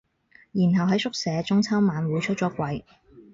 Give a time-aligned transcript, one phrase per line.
[0.51, 2.81] 然後喺宿舍中秋晚會出咗櫃